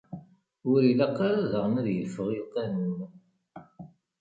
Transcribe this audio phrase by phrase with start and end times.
[0.71, 2.99] Ur ilaq ara daɣen ad yeffeɣ i lqanun.